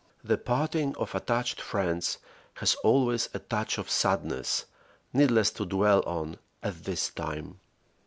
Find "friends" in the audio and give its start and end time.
1.61-2.17